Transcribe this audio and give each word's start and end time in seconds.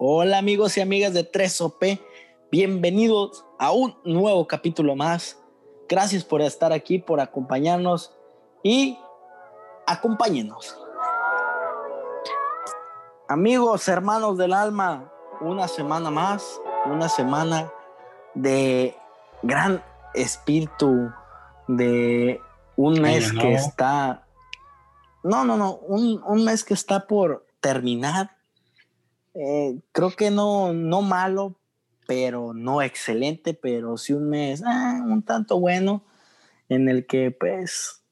Hola 0.00 0.38
amigos 0.38 0.76
y 0.76 0.80
amigas 0.80 1.12
de 1.12 1.28
3OP, 1.28 2.00
bienvenidos 2.52 3.44
a 3.58 3.72
un 3.72 3.98
nuevo 4.04 4.46
capítulo 4.46 4.94
más. 4.94 5.42
Gracias 5.88 6.22
por 6.22 6.40
estar 6.40 6.72
aquí, 6.72 7.00
por 7.00 7.18
acompañarnos 7.18 8.16
y 8.62 8.96
acompáñenos. 9.88 10.78
Amigos, 13.26 13.88
hermanos 13.88 14.38
del 14.38 14.52
alma, 14.52 15.12
una 15.40 15.66
semana 15.66 16.12
más, 16.12 16.60
una 16.86 17.08
semana 17.08 17.68
de 18.34 18.96
gran 19.42 19.82
espíritu, 20.14 21.10
de 21.66 22.40
un 22.76 23.00
mes 23.00 23.32
que 23.32 23.54
está... 23.54 24.28
No, 25.24 25.44
no, 25.44 25.56
no, 25.56 25.74
un, 25.74 26.22
un 26.24 26.44
mes 26.44 26.62
que 26.62 26.74
está 26.74 27.08
por 27.08 27.48
terminar 27.60 28.37
eh, 29.38 29.78
creo 29.92 30.10
que 30.10 30.30
no, 30.30 30.72
no 30.72 31.00
malo, 31.00 31.60
pero 32.06 32.52
no 32.54 32.82
excelente, 32.82 33.54
pero 33.54 33.96
sí 33.96 34.12
un 34.12 34.28
mes 34.28 34.62
ah, 34.66 35.00
un 35.04 35.22
tanto 35.22 35.60
bueno 35.60 36.04
en 36.68 36.88
el 36.88 37.06
que 37.06 37.30
pues 37.30 38.02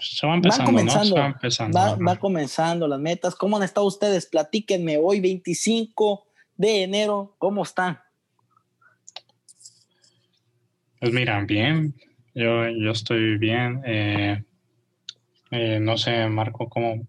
se 0.00 0.26
va 0.26 0.34
empezando, 0.34 0.64
comenzando, 0.64 1.14
va, 1.16 1.26
empezando 1.26 1.78
va, 1.78 2.16
comenzando 2.16 2.88
las 2.88 2.98
metas. 2.98 3.34
¿Cómo 3.34 3.56
han 3.56 3.62
estado 3.62 3.86
ustedes? 3.86 4.26
Platíquenme 4.26 4.98
hoy 4.98 5.20
25 5.20 6.26
de 6.56 6.82
enero, 6.82 7.36
¿cómo 7.38 7.62
están? 7.62 8.00
Pues 10.98 11.12
mira, 11.12 11.40
bien, 11.44 11.94
yo, 12.34 12.68
yo 12.68 12.90
estoy 12.90 13.36
bien. 13.38 13.82
Eh, 13.84 14.42
eh, 15.50 15.78
no 15.80 15.98
sé, 15.98 16.26
Marco, 16.28 16.68
¿cómo, 16.68 17.06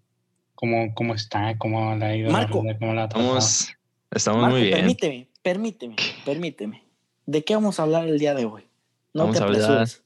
¿Cómo, 0.54 0.94
cómo 0.94 1.14
está? 1.14 1.56
¿Cómo 1.58 1.94
le 1.96 2.04
ha 2.04 2.16
ido? 2.16 2.30
Marco, 2.30 2.62
¿Cómo 2.78 2.94
la 2.94 3.04
estamos, 3.04 3.74
estamos 4.10 4.50
muy 4.50 4.62
bien. 4.62 4.78
Permíteme, 4.78 5.28
permíteme, 5.42 5.96
permíteme. 6.24 6.84
¿De 7.26 7.44
qué 7.44 7.54
vamos 7.54 7.80
a 7.80 7.84
hablar 7.84 8.06
el 8.06 8.18
día 8.18 8.34
de 8.34 8.44
hoy? 8.44 8.64
No 9.12 9.24
vamos 9.24 9.38
te 9.38 9.44
apresures. 9.44 10.02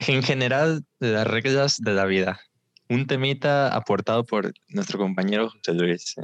En 0.00 0.22
general, 0.22 0.84
de 1.00 1.12
las 1.12 1.26
reglas 1.26 1.78
de 1.80 1.92
la 1.92 2.04
vida. 2.04 2.40
Un 2.88 3.06
temita 3.06 3.74
aportado 3.74 4.24
por 4.24 4.52
nuestro 4.68 4.98
compañero 4.98 5.50
José 5.50 5.72
Luis. 5.74 6.16
¿eh? 6.18 6.22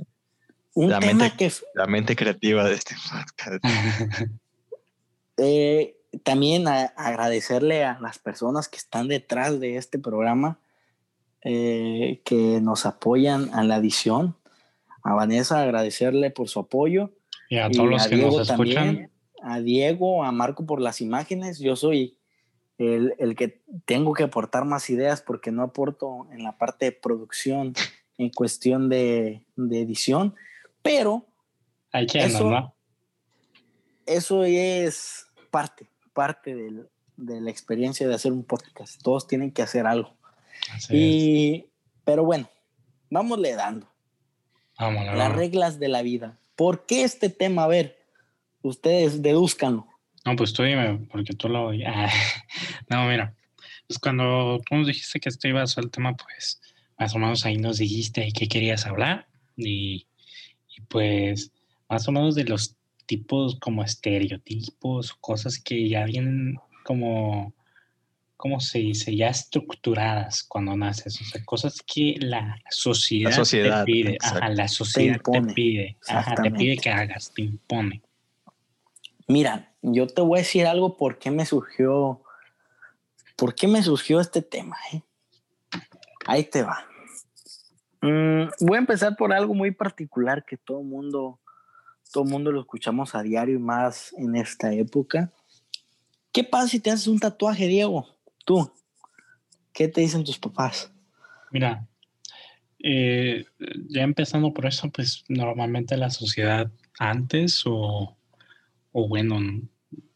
Un 0.74 0.90
la 0.90 1.00
tema 1.00 1.24
mente, 1.24 1.36
que... 1.36 1.52
La 1.74 1.86
mente 1.86 2.16
creativa 2.16 2.64
de 2.64 2.74
este 2.74 2.94
podcast. 2.94 3.64
eh, 5.38 5.96
también 6.22 6.68
a 6.68 6.84
agradecerle 6.96 7.84
a 7.84 7.98
las 8.00 8.18
personas 8.18 8.68
que 8.68 8.76
están 8.76 9.08
detrás 9.08 9.58
de 9.58 9.76
este 9.76 9.98
programa 9.98 10.58
eh, 11.44 12.22
que 12.24 12.60
nos 12.60 12.86
apoyan 12.86 13.52
a 13.54 13.62
la 13.64 13.76
edición. 13.76 14.36
A 15.02 15.14
Vanessa 15.14 15.62
agradecerle 15.62 16.30
por 16.30 16.48
su 16.48 16.60
apoyo. 16.60 17.12
Y 17.50 17.58
a 17.58 17.70
todos 17.70 17.90
los 17.90 18.06
que 18.06 18.16
Diego 18.16 18.38
nos 18.38 18.48
escuchan. 18.50 19.10
a 19.42 19.60
Diego, 19.60 20.24
a 20.24 20.32
Marco 20.32 20.64
por 20.64 20.80
las 20.80 21.00
imágenes. 21.00 21.58
Yo 21.58 21.76
soy 21.76 22.16
el, 22.78 23.14
el, 23.18 23.36
que 23.36 23.62
tengo 23.84 24.14
que 24.14 24.24
aportar 24.24 24.64
más 24.64 24.88
ideas 24.88 25.20
porque 25.20 25.52
no 25.52 25.62
aporto 25.62 26.26
en 26.32 26.42
la 26.42 26.56
parte 26.56 26.86
de 26.86 26.92
producción 26.92 27.74
en 28.16 28.30
cuestión 28.30 28.88
de, 28.88 29.44
de 29.56 29.80
edición. 29.80 30.34
Pero 30.82 31.26
Hay 31.92 32.06
que 32.06 32.24
eso, 32.24 32.50
¿no? 32.50 32.74
eso 34.06 34.44
es 34.44 35.26
parte, 35.50 35.88
parte 36.12 36.54
del, 36.54 36.88
de 37.16 37.40
la 37.40 37.50
experiencia 37.50 38.08
de 38.08 38.14
hacer 38.14 38.32
un 38.32 38.44
podcast. 38.44 39.02
Todos 39.02 39.26
tienen 39.26 39.52
que 39.52 39.62
hacer 39.62 39.86
algo. 39.86 40.14
Así 40.72 40.96
Y, 40.96 41.66
pero 42.04 42.24
bueno, 42.24 42.48
vámosle 43.10 43.54
dando. 43.54 43.88
Vámonos, 44.78 45.16
Las 45.16 45.32
reglas 45.34 45.78
de 45.78 45.88
la 45.88 46.02
vida. 46.02 46.38
¿Por 46.56 46.86
qué 46.86 47.04
este 47.04 47.28
tema? 47.30 47.64
A 47.64 47.68
ver, 47.68 47.96
ustedes 48.62 49.22
deduzcanlo. 49.22 49.86
No, 50.24 50.36
pues 50.36 50.52
tú 50.52 50.62
dime, 50.62 51.06
porque 51.10 51.34
tú 51.34 51.48
lo... 51.48 51.70
Ah, 51.86 52.10
no, 52.88 53.06
mira, 53.06 53.34
pues 53.86 53.98
cuando 53.98 54.60
tú 54.68 54.76
nos 54.76 54.86
dijiste 54.86 55.20
que 55.20 55.28
esto 55.28 55.48
iba 55.48 55.62
a 55.62 55.66
ser 55.66 55.84
el 55.84 55.90
tema, 55.90 56.16
pues 56.16 56.60
más 56.98 57.14
o 57.14 57.18
menos 57.18 57.44
ahí 57.44 57.56
nos 57.56 57.78
dijiste 57.78 58.22
de 58.22 58.32
qué 58.32 58.48
querías 58.48 58.86
hablar 58.86 59.26
y, 59.56 60.06
y 60.76 60.80
pues 60.88 61.52
más 61.88 62.08
o 62.08 62.12
menos 62.12 62.34
de 62.34 62.44
los 62.44 62.76
tipos 63.06 63.58
como 63.60 63.82
estereotipos, 63.82 65.14
cosas 65.14 65.58
que 65.58 65.88
ya 65.88 66.04
vienen 66.04 66.58
como, 66.84 67.52
¿cómo 68.44 68.60
se 68.60 68.78
dice? 68.78 69.16
Ya 69.16 69.28
estructuradas 69.28 70.42
cuando 70.42 70.76
naces, 70.76 71.18
o 71.18 71.24
sea, 71.24 71.42
cosas 71.46 71.80
que 71.82 72.16
la 72.20 72.60
sociedad, 72.68 73.30
La 73.30 73.36
sociedad, 73.36 73.84
te 73.86 73.92
pide, 73.92 74.18
ajá, 74.20 74.48
la 74.50 74.68
sociedad 74.68 75.18
te, 75.22 75.40
pide, 75.54 75.96
ajá, 76.06 76.34
te 76.34 76.50
pide 76.50 76.76
que 76.76 76.90
hagas, 76.90 77.32
te 77.32 77.40
impone. 77.40 78.02
Mira, 79.28 79.72
yo 79.80 80.06
te 80.06 80.20
voy 80.20 80.40
a 80.40 80.42
decir 80.42 80.66
algo 80.66 80.98
por 80.98 81.18
qué 81.18 81.30
me 81.30 81.46
surgió, 81.46 82.20
por 83.34 83.54
qué 83.54 83.66
me 83.66 83.82
surgió 83.82 84.20
este 84.20 84.42
tema. 84.42 84.76
eh? 84.92 85.00
Ahí 86.26 86.44
te 86.44 86.62
va. 86.64 86.84
Mm, 88.02 88.50
voy 88.60 88.76
a 88.76 88.80
empezar 88.80 89.16
por 89.16 89.32
algo 89.32 89.54
muy 89.54 89.70
particular 89.70 90.44
que 90.44 90.58
todo 90.58 90.82
mundo, 90.82 91.40
todo 92.12 92.24
mundo 92.24 92.52
lo 92.52 92.60
escuchamos 92.60 93.14
a 93.14 93.22
diario 93.22 93.54
y 93.54 93.58
más 93.58 94.12
en 94.18 94.36
esta 94.36 94.70
época. 94.74 95.32
¿Qué 96.30 96.44
pasa 96.44 96.68
si 96.68 96.78
te 96.80 96.90
haces 96.90 97.06
un 97.06 97.18
tatuaje, 97.18 97.68
Diego? 97.68 98.13
Tú, 98.44 98.70
¿qué 99.72 99.88
te 99.88 100.00
dicen 100.00 100.24
tus 100.24 100.38
papás? 100.38 100.92
Mira, 101.50 101.86
eh, 102.78 103.46
ya 103.88 104.02
empezando 104.02 104.52
por 104.52 104.66
eso, 104.66 104.90
pues 104.90 105.24
normalmente 105.28 105.96
la 105.96 106.10
sociedad 106.10 106.70
antes 106.98 107.62
o, 107.64 108.16
o 108.92 109.08
bueno, 109.08 109.40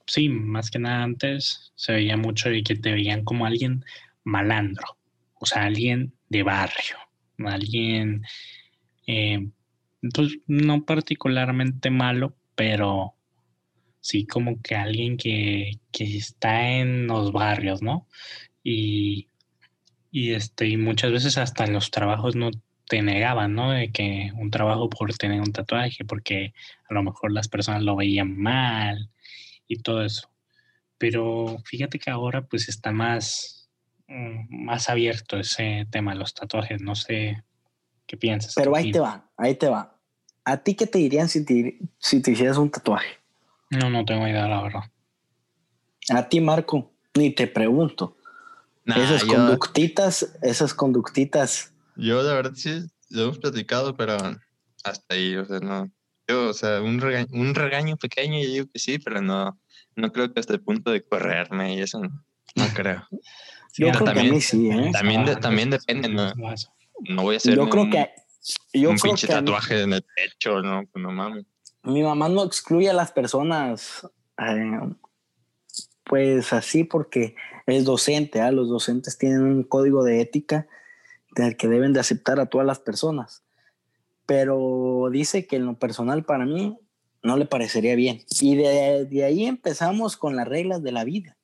sí, 0.07 0.29
más 0.29 0.71
que 0.71 0.79
nada 0.79 1.03
antes 1.03 1.73
se 1.75 1.93
veía 1.93 2.17
mucho 2.17 2.51
y 2.53 2.63
que 2.63 2.77
te 2.77 2.93
veían 2.93 3.25
como 3.25 3.47
alguien 3.47 3.85
malandro, 4.25 4.99
o 5.35 5.47
sea, 5.47 5.65
alguien 5.65 6.13
de 6.29 6.43
barrio, 6.43 6.97
alguien, 7.47 8.23
eh, 9.07 9.49
pues 10.13 10.39
no 10.47 10.85
particularmente 10.85 11.91
malo, 11.91 12.37
pero 12.55 13.15
sí 14.01 14.27
como 14.27 14.61
que 14.63 14.75
alguien 14.75 15.17
que, 15.17 15.73
que 15.93 16.17
está 16.17 16.69
en 16.71 17.07
los 17.07 17.33
barrios, 17.33 17.83
¿no? 17.83 18.07
Y, 18.63 19.29
y, 20.11 20.33
este, 20.33 20.67
y 20.67 20.77
muchas 20.77 21.13
veces 21.13 21.39
hasta 21.39 21.67
los 21.67 21.91
trabajos 21.91 22.37
no 22.37 22.51
te 22.89 23.03
negaban, 23.03 23.55
¿no? 23.55 23.71
De 23.71 23.93
que 23.93 24.33
un 24.37 24.51
trabajo 24.51 24.89
por 24.89 25.15
tener 25.15 25.41
un 25.41 25.53
tatuaje, 25.53 26.05
porque 26.05 26.55
a 26.89 26.95
lo 26.95 27.03
mejor 27.03 27.33
las 27.33 27.49
personas 27.49 27.83
lo 27.83 27.97
veían 27.97 28.37
mal 28.37 29.11
y 29.67 29.81
todo 29.81 30.05
eso. 30.05 30.31
Pero 30.97 31.59
fíjate 31.65 31.99
que 31.99 32.11
ahora 32.11 32.47
pues 32.47 32.69
está 32.69 32.91
más, 32.91 33.69
mm, 34.09 34.65
más 34.65 34.89
abierto 34.89 35.39
ese 35.39 35.87
tema 35.91 36.15
los 36.15 36.35
tatuajes. 36.35 36.81
No 36.81 36.95
sé 36.95 37.45
qué 38.07 38.17
piensas. 38.17 38.55
Pero 38.55 38.75
ahí 38.75 38.91
te 38.91 39.01
va, 39.01 39.31
ahí 39.37 39.55
te 39.55 39.69
va. 39.69 39.97
¿A 40.45 40.57
ti 40.57 40.75
qué 40.75 40.87
te 40.87 40.99
dirían 40.99 41.29
si 41.29 41.45
te, 41.45 41.79
si 41.99 42.23
te 42.23 42.31
hicieras 42.31 42.57
un 42.57 42.71
tatuaje? 42.71 43.18
No, 43.71 43.91
no 43.91 44.05
tengo 44.05 44.27
idea, 44.27 44.47
la 44.49 44.63
verdad. 44.63 44.83
A 46.11 46.29
ti, 46.29 46.41
Marco, 46.41 46.91
ni 47.15 47.31
te 47.35 47.47
pregunto. 47.47 48.17
Nah, 48.85 48.97
esas 49.03 49.23
yo, 49.27 49.35
conductitas, 49.35 50.35
esas 50.43 50.73
conductitas. 50.73 51.75
yo 51.97 52.23
la 52.23 52.33
verdad 52.35 52.53
sí 52.55 52.81
lo 53.11 53.25
hemos 53.25 53.39
platicado, 53.39 53.95
pero 53.97 54.17
hasta 54.85 55.15
ahí, 55.15 55.37
o 55.37 55.45
sea, 55.45 55.61
no. 55.61 55.91
Yo, 56.27 56.49
o 56.49 56.55
sea, 56.55 56.81
un 56.81 57.01
regaño, 57.01 57.29
un 57.33 57.55
regaño 57.55 57.97
pequeño, 57.97 58.39
yo 58.43 58.49
digo 58.51 58.67
que 58.73 58.79
sí, 58.79 58.99
pero 58.99 59.21
no, 59.21 59.59
no 59.97 60.13
creo 60.13 60.33
que 60.33 60.41
hasta 60.41 60.55
el 60.55 60.61
punto 60.63 60.91
de 60.91 61.03
correrme 61.05 61.75
y 61.75 61.81
eso 61.81 62.01
no, 62.01 62.09
no 62.55 62.65
creo. 62.75 63.07
Yo 63.77 63.93
que 63.93 63.99
a 63.99 64.05
también- 64.05 64.33
mí 64.35 64.41
sí, 64.41 64.71
¿eh? 64.71 64.91
También, 64.93 65.25
de- 65.27 65.33
Ah, 65.33 65.41
también 65.41 65.71
depende, 65.71 66.09
¿no? 66.09 66.33
No 67.01 67.23
voy 67.23 67.35
a 67.35 67.37
hacer 67.37 67.55
Yo 67.57 67.69
creo 67.69 67.85
un, 67.85 67.91
que 67.91 68.11
yo 68.73 68.91
un 68.91 68.97
creo 68.97 69.13
pinche 69.13 69.27
que 69.27 69.33
a 69.35 69.41
mí- 69.41 69.45
tatuaje 69.47 69.83
en 69.83 69.93
el 69.93 70.03
pecho, 70.03 70.63
¿no? 70.63 70.83
Pues 70.91 71.03
no 71.03 71.13
mames. 71.13 71.45
Mi 71.89 72.03
mamá 72.03 72.29
no 72.29 72.45
excluye 72.45 72.91
a 72.91 72.95
las 72.95 73.13
personas 73.13 74.07
eh, 74.39 74.81
pues 76.05 76.53
así 76.53 76.85
porque 76.85 77.35
es 77.67 77.85
docente, 77.85 78.41
¿ah? 78.41 78.51
los 78.51 78.69
docentes 78.69 79.19
tienen 79.19 79.43
un 79.43 79.63
código 79.63 80.05
de 80.05 80.21
ética 80.21 80.67
del 81.35 81.57
que 81.57 81.69
deben 81.69 81.93
de 81.93 82.01
aceptar 82.01 82.41
a 82.41 82.47
todas 82.47 82.67
las 82.67 82.79
personas. 82.79 83.43
Pero 84.27 85.09
dice 85.11 85.47
que 85.47 85.57
en 85.57 85.67
lo 85.67 85.79
personal 85.79 86.25
para 86.25 86.45
mí 86.45 86.79
no 87.23 87.37
le 87.37 87.47
parecería 87.47 87.95
bien. 87.95 88.23
Y 88.41 88.57
de 88.57 89.25
ahí 89.25 89.47
empezamos 89.47 90.17
con 90.17 90.37
las 90.37 90.49
reglas 90.49 90.83
de 90.83 90.93
la 90.93 91.05
vida. 91.05 91.37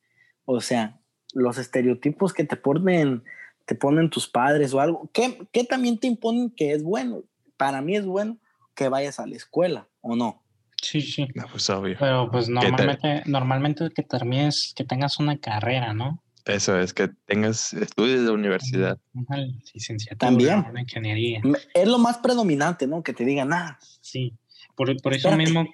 O 0.45 0.61
sea, 0.61 0.99
los 1.33 1.57
estereotipos 1.57 2.33
que 2.33 2.43
te 2.43 2.55
ponen, 2.55 3.23
te 3.65 3.75
ponen 3.75 4.09
tus 4.09 4.27
padres 4.27 4.73
o 4.73 4.79
algo, 4.79 5.09
que, 5.13 5.47
que 5.51 5.63
también 5.63 5.99
te 5.99 6.07
imponen 6.07 6.49
que 6.49 6.73
es 6.73 6.83
bueno. 6.83 7.23
Para 7.57 7.81
mí 7.81 7.95
es 7.95 8.05
bueno 8.05 8.37
que 8.75 8.89
vayas 8.89 9.19
a 9.19 9.25
la 9.25 9.35
escuela 9.35 9.87
o 10.01 10.15
no. 10.15 10.43
Sí, 10.81 11.01
sí. 11.01 11.27
No, 11.33 11.45
pues 11.51 11.69
obvio. 11.69 11.95
Pero 11.99 12.29
pues 12.29 12.45
te- 12.45 12.51
normalmente, 12.51 13.23
normalmente 13.25 13.89
que 13.89 14.03
termines, 14.03 14.73
que 14.75 14.83
tengas 14.83 15.19
una 15.19 15.37
carrera, 15.39 15.93
¿no? 15.93 16.21
Eso 16.45 16.79
es, 16.79 16.93
que 16.93 17.07
tengas 17.25 17.73
estudios 17.73 18.23
de 18.23 18.29
universidad. 18.29 18.99
Una 19.13 19.37
licenciatura, 19.73 20.29
También. 20.29 20.63
una 20.69 20.81
ingeniería. 20.81 21.41
Es 21.73 21.87
lo 21.87 21.97
más 21.97 22.19
predominante, 22.19 22.85
¿no? 22.85 23.01
Que 23.01 23.13
te 23.13 23.25
digan, 23.25 23.51
ah, 23.51 23.79
Sí. 24.01 24.37
Por, 24.75 24.89
eso 25.13 25.31
mismo. 25.35 25.65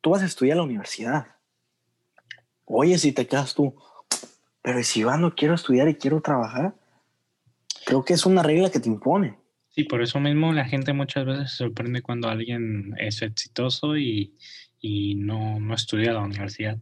Tú 0.00 0.10
vas 0.10 0.22
a 0.22 0.26
estudiar 0.26 0.56
a 0.56 0.58
la 0.58 0.64
universidad. 0.64 1.26
Oye, 2.66 2.98
si 2.98 3.12
te 3.12 3.26
quedas 3.26 3.54
tú, 3.54 3.74
pero 4.62 4.82
si 4.84 5.00
yo 5.00 5.16
no 5.16 5.34
quiero 5.34 5.54
estudiar 5.54 5.88
y 5.88 5.94
quiero 5.94 6.20
trabajar, 6.20 6.74
creo 7.86 8.04
que 8.04 8.12
es 8.12 8.26
una 8.26 8.42
regla 8.42 8.70
que 8.70 8.78
te 8.78 8.88
impone. 8.88 9.38
Sí, 9.78 9.84
por 9.84 10.02
eso 10.02 10.18
mismo 10.18 10.52
la 10.52 10.64
gente 10.64 10.92
muchas 10.92 11.24
veces 11.24 11.52
se 11.52 11.58
sorprende 11.58 12.02
cuando 12.02 12.28
alguien 12.28 12.96
es 12.98 13.22
exitoso 13.22 13.96
y, 13.96 14.34
no, 15.18 15.60
no 15.60 15.72
estudia 15.72 16.10
a 16.10 16.14
la 16.14 16.22
universidad. 16.22 16.78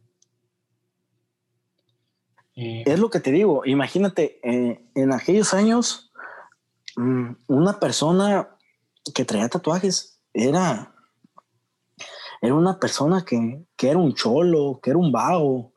Eh, 2.54 2.84
es 2.86 2.98
lo 2.98 3.10
que 3.10 3.20
te 3.20 3.32
digo, 3.32 3.66
imagínate, 3.66 4.40
eh, 4.42 4.80
en 4.94 5.12
aquellos 5.12 5.52
años, 5.52 6.10
mm, 6.96 7.32
una 7.48 7.78
persona 7.78 8.56
que 9.14 9.26
traía 9.26 9.50
tatuajes 9.50 10.18
era, 10.32 10.94
era 12.40 12.54
una 12.54 12.80
persona 12.80 13.26
que, 13.26 13.66
era 13.78 13.98
un 13.98 14.14
cholo, 14.14 14.80
que 14.82 14.88
era 14.88 14.98
un 14.98 15.12
vago, 15.12 15.74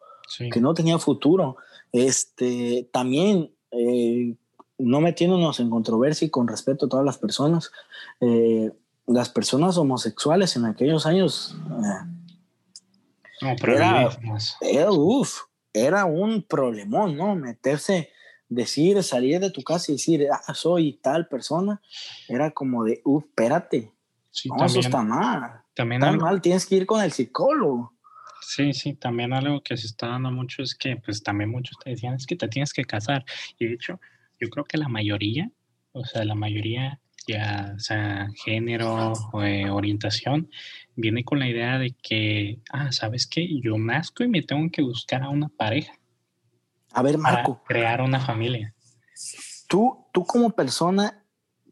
que 0.54 0.62
no 0.62 0.74
tenía 0.74 0.98
futuro. 0.98 1.58
Este, 1.92 2.90
también, 2.94 3.54
eh, 3.72 4.38
no 4.80 5.02
metiéndonos 5.02 5.60
en 5.60 5.70
controversia 5.70 6.26
y 6.26 6.30
con 6.30 6.48
respeto 6.48 6.86
a 6.86 6.90
todas 6.90 7.06
las 7.06 7.18
personas, 7.18 7.72
las 9.06 9.30
personas 9.30 9.78
homosexuales 9.78 10.56
en 10.56 10.66
aquellos 10.66 11.06
años... 11.06 11.56
no, 13.42 13.56
pero 13.60 13.76
era, 13.76 14.10
era, 14.62 14.92
uf, 14.92 15.42
era 15.74 16.06
un 16.06 16.44
problemón, 16.44 17.16
¿no? 17.16 17.36
Meterse, 17.36 18.10
decir, 18.48 19.02
salir 19.04 19.40
de 19.40 19.52
tu 19.52 19.64
casa 19.64 19.92
y 19.92 19.96
decir, 19.96 20.28
ah, 20.32 20.54
soy 20.54 21.00
tal 21.02 21.28
persona, 21.28 21.82
era 22.28 22.52
como 22.52 22.84
de, 22.84 23.02
uff, 23.06 23.26
espérate, 23.26 23.94
no, 24.46 24.66
eso 24.66 24.80
está 24.80 25.02
mal. 25.02 25.62
También 25.74 26.04
está 26.04 26.16
mal, 26.16 26.42
tienes 26.42 26.66
que 26.66 26.76
ir 26.76 26.86
con 26.86 27.02
el 27.02 27.12
psicólogo. 27.12 27.94
Sí, 28.42 28.74
sí, 28.74 28.94
también 28.94 29.34
algo 29.34 29.62
que 29.62 29.78
se 29.78 29.88
está 29.88 30.08
dando 30.08 30.32
mucho 30.32 30.64
es 30.64 30.76
que, 30.76 30.96
pues 30.98 31.22
también 31.22 31.52
muchos 31.52 31.78
te 31.84 31.92
decían, 31.92 32.16
es 32.16 32.26
que 32.26 32.36
te 32.36 32.48
tienes 32.48 32.74
que 32.74 32.86
casar. 32.86 33.26
Y 33.58 33.68
de 33.68 33.74
hecho, 33.74 34.00
yo 34.40 34.50
creo 34.50 34.66
que 34.66 34.78
la 34.78 34.88
mayoría, 34.88 35.52
o 35.92 36.06
sea, 36.06 36.24
la 36.26 36.36
mayoría, 36.36 37.00
ya 37.28 37.76
sea 37.78 38.30
género 38.44 39.14
o 39.32 39.44
eh, 39.44 39.70
orientación, 39.70 40.50
viene 40.96 41.24
con 41.24 41.40
la 41.40 41.48
idea 41.48 41.78
de 41.78 41.96
que, 42.02 42.60
ah, 42.72 42.92
¿sabes 42.92 43.28
qué? 43.28 43.48
Yo 43.62 43.78
nazco 43.78 44.24
y 44.24 44.28
me 44.28 44.42
tengo 44.42 44.70
que 44.72 44.82
buscar 44.82 45.24
a 45.24 45.30
una 45.30 45.50
pareja. 45.50 45.94
A 46.92 47.02
ver, 47.04 47.18
Marco. 47.18 47.64
crear 47.64 48.02
una 48.02 48.20
familia. 48.20 48.74
¿Tú, 49.68 50.08
tú 50.12 50.26
como 50.26 50.52
persona, 50.52 51.24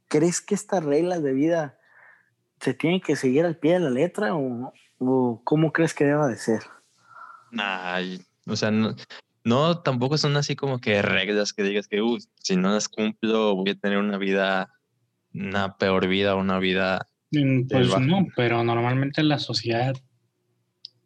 ¿crees 0.07 0.41
que 0.41 0.53
estas 0.53 0.83
reglas 0.83 1.23
de 1.23 1.33
vida 1.33 1.79
se 2.59 2.73
tienen 2.73 3.01
que 3.01 3.15
seguir 3.15 3.45
al 3.45 3.57
pie 3.57 3.73
de 3.73 3.79
la 3.79 3.89
letra 3.89 4.35
o, 4.35 4.73
cómo 5.43 5.71
crees 5.71 5.93
que 5.93 6.05
deba 6.05 6.27
de 6.27 6.37
ser? 6.37 6.61
Nah, 7.51 7.99
o 8.45 8.55
sea, 8.55 8.71
no, 8.71 8.95
tampoco 9.83 10.17
son 10.17 10.37
así 10.37 10.55
como 10.55 10.79
que 10.79 11.01
reglas 11.01 11.53
que 11.53 11.63
digas 11.63 11.87
que, 11.87 12.01
uh, 12.01 12.17
si 12.35 12.55
no 12.55 12.73
las 12.73 12.89
cumplo 12.89 13.55
voy 13.55 13.71
a 13.71 13.75
tener 13.75 13.97
una 13.97 14.17
vida, 14.17 14.73
una 15.33 15.77
peor 15.77 16.07
vida, 16.07 16.35
una 16.35 16.59
vida 16.59 17.07
Mm, 17.31 17.67
pues 17.67 17.99
no, 17.99 18.25
pero 18.35 18.63
normalmente 18.63 19.21
la 19.23 19.39
sociedad 19.39 19.93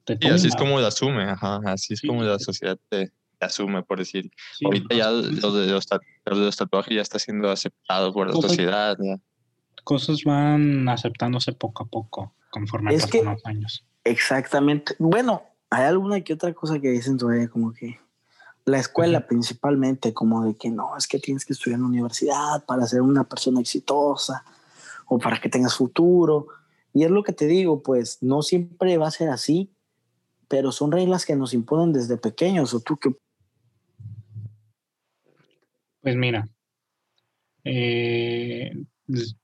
te 0.03 0.17
Y 0.21 0.27
así 0.27 0.47
es 0.47 0.55
como 0.55 0.79
lo 0.79 0.85
asume, 0.85 1.23
ajá, 1.23 1.61
así 1.65 1.93
es 1.93 2.01
como 2.01 2.23
la 2.23 2.37
sociedad 2.37 2.77
te, 2.89 3.11
asume, 3.39 3.81
por 3.81 3.97
decir. 3.97 4.29
Ahorita 4.63 4.95
ya 4.95 5.09
lo 5.09 5.51
de 5.53 5.71
los, 5.71 6.55
tatuajes 6.55 6.95
ya 6.95 7.01
está 7.01 7.17
siendo 7.17 7.49
aceptado 7.49 8.13
por 8.13 8.27
la 8.27 8.33
sociedad. 8.33 8.95
Cosas 9.83 10.23
van 10.23 10.87
aceptándose 10.89 11.53
poco 11.53 11.83
a 11.83 11.87
poco, 11.87 12.35
conforme 12.51 12.93
pasan 12.93 13.25
los 13.25 13.45
años. 13.45 13.85
Exactamente. 14.03 14.95
Bueno, 14.99 15.41
hay 15.71 15.85
alguna 15.85 16.21
que 16.21 16.33
otra 16.33 16.53
cosa 16.53 16.79
que 16.79 16.89
dicen 16.89 17.17
todavía 17.17 17.47
como 17.47 17.73
que 17.73 17.99
la 18.71 18.79
escuela 18.79 19.27
principalmente, 19.27 20.13
como 20.13 20.43
de 20.45 20.55
que 20.55 20.69
no, 20.69 20.97
es 20.97 21.07
que 21.07 21.19
tienes 21.19 21.45
que 21.45 21.53
estudiar 21.53 21.75
en 21.75 21.83
la 21.83 21.89
universidad 21.89 22.65
para 22.65 22.87
ser 22.87 23.01
una 23.01 23.25
persona 23.25 23.59
exitosa 23.59 24.43
o 25.05 25.19
para 25.19 25.39
que 25.39 25.49
tengas 25.49 25.75
futuro. 25.75 26.47
Y 26.93 27.03
es 27.03 27.11
lo 27.11 27.23
que 27.23 27.33
te 27.33 27.47
digo, 27.47 27.83
pues 27.83 28.17
no 28.21 28.41
siempre 28.41 28.97
va 28.97 29.07
a 29.07 29.11
ser 29.11 29.29
así, 29.29 29.69
pero 30.47 30.71
son 30.71 30.91
reglas 30.91 31.25
que 31.25 31.35
nos 31.35 31.53
imponen 31.53 31.93
desde 31.93 32.17
pequeños. 32.17 32.73
¿O 32.73 32.79
tú 32.79 32.97
qué? 32.97 33.15
Pues 36.01 36.15
mira, 36.15 36.49
eh, 37.63 38.71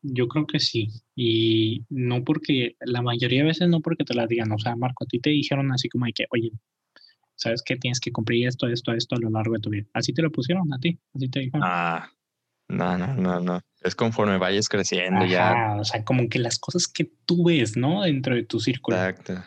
yo 0.02 0.28
creo 0.28 0.48
que 0.48 0.60
sí. 0.60 0.90
Y 1.16 1.86
no 1.90 2.24
porque, 2.24 2.76
la 2.80 3.02
mayoría 3.02 3.42
de 3.42 3.48
veces 3.48 3.70
no 3.70 3.82
porque 3.82 4.04
te 4.04 4.14
la 4.14 4.28
digan. 4.28 4.52
O 4.52 4.58
sea, 4.58 4.76
Marco, 4.76 5.04
a 5.04 5.08
ti 5.08 5.20
te 5.20 5.30
dijeron 5.30 5.72
así 5.72 5.90
como 5.90 6.06
hay 6.06 6.14
que, 6.14 6.26
oye, 6.32 6.52
¿sabes 7.38 7.62
qué? 7.64 7.78
Tienes 7.78 8.00
que 8.00 8.12
cumplir 8.12 8.48
esto, 8.48 8.68
esto, 8.68 8.92
esto 8.92 9.16
a 9.16 9.20
lo 9.20 9.30
largo 9.30 9.54
de 9.54 9.60
tu 9.60 9.70
vida. 9.70 9.86
Así 9.94 10.14
te 10.14 10.22
lo 10.22 10.32
pusieron 10.32 10.74
a 10.74 10.80
ti, 10.80 11.00
así 11.16 11.30
te 11.30 11.40
dijeron. 11.40 11.62
Ah, 11.64 12.12
no, 12.68 12.98
no, 12.98 13.14
no, 13.16 13.40
no. 13.40 13.62
Es 13.82 13.96
conforme 13.96 14.38
vayas 14.38 14.68
creciendo 14.68 15.26
ya. 15.26 15.78
O 15.80 15.86
sea, 15.86 16.04
como 16.04 16.28
que 16.28 16.40
las 16.40 16.60
cosas 16.60 16.88
que 16.88 17.10
tú 17.26 17.46
ves, 17.46 17.78
¿no? 17.78 18.02
Dentro 18.02 18.36
de 18.36 18.44
tu 18.44 18.60
círculo. 18.60 18.98
Exacto. 18.98 19.42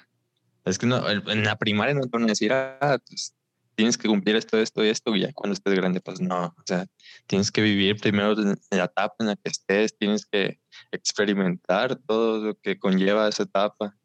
Es 0.65 0.79
que 0.79 0.87
no, 0.87 1.09
en 1.11 1.45
la 1.45 1.57
primaria 1.57 1.95
no 1.95 2.03
te 2.03 2.11
van 2.13 2.25
a 2.25 2.27
decir, 2.27 2.53
ah, 2.53 2.99
pues 3.07 3.35
tienes 3.75 3.97
que 3.97 4.09
cumplir 4.09 4.37
esto, 4.37 4.59
esto 4.59 4.85
y 4.85 4.89
esto, 4.89 5.17
y 5.17 5.21
ya 5.21 5.33
cuando 5.33 5.55
estés 5.55 5.75
grande, 5.75 6.01
pues 6.01 6.21
no. 6.21 6.47
O 6.47 6.63
sea, 6.67 6.87
tienes 7.27 7.51
que 7.51 7.63
vivir 7.63 7.97
primero 7.97 8.33
en 8.33 8.57
la 8.71 8.85
etapa 8.85 9.15
en 9.21 9.27
la 9.29 9.37
que 9.37 9.51
estés, 9.51 9.97
tienes 9.97 10.27
que 10.27 10.61
experimentar 10.93 11.97
todo 11.97 12.45
lo 12.45 12.55
que 12.55 12.79
conlleva 12.79 13.29
esa 13.29 13.45
etapa. 13.45 13.97